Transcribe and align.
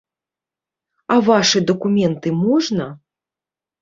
А 1.15 1.19
вашы 1.29 1.59
дакументы 1.73 2.29
можна? 2.45 2.85